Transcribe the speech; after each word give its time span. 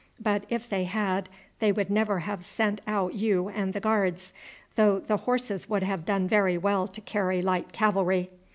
But 0.19 0.45
if 0.49 0.67
they 0.67 0.85
had 0.85 1.29
they 1.59 1.71
would 1.71 1.91
never 1.91 2.21
have 2.21 2.43
sent 2.43 2.81
out 2.87 3.13
you 3.13 3.49
and 3.49 3.71
the 3.71 3.79
Guards; 3.79 4.33
though 4.73 4.97
the 4.97 5.17
horses 5.17 5.69
would 5.69 5.83
have 5.83 6.05
done 6.05 6.27
very 6.27 6.57
well 6.57 6.87
to 6.87 7.01
carry 7.01 7.39
light 7.39 7.71
cavalry. 7.71 8.31